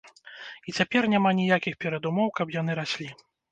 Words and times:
І 0.71 0.73
цяпер 0.77 1.09
няма 1.15 1.35
ніякіх 1.41 1.79
перадумоў, 1.87 2.35
каб 2.41 2.47
яны 2.59 2.81
раслі. 2.83 3.09